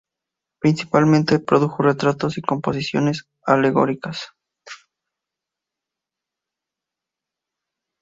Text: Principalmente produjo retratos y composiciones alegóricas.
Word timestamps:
Principalmente 0.59 1.37
produjo 1.37 1.83
retratos 1.83 2.39
y 2.39 2.41
composiciones 2.41 3.27
alegóricas. 3.45 4.33